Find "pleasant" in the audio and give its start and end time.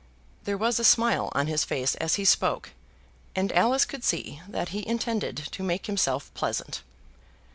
6.33-6.81